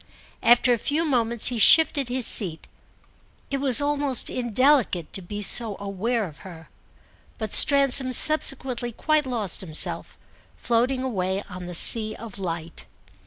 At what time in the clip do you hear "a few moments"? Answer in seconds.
0.73-1.49